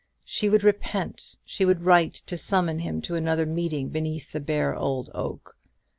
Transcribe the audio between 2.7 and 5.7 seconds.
him to another meeting beneath the bare old oak.